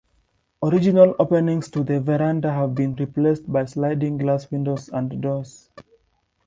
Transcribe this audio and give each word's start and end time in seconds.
Original 0.63 1.15
openings 1.19 1.69
to 1.69 1.83
the 1.83 1.99
verandah 1.99 2.51
have 2.51 2.73
been 2.73 2.95
replaced 2.95 3.51
by 3.51 3.65
sliding 3.65 4.17
glass 4.17 4.49
windows 4.49 4.89
and 4.89 5.21
doors. 5.21 5.69